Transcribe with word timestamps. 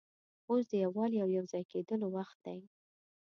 اوس 0.49 0.63
د 0.71 0.73
یووالي 0.83 1.17
او 1.23 1.29
یو 1.37 1.45
ځای 1.51 1.63
کېدلو 1.71 2.07
وخت 2.15 2.37
دی. 2.45 2.59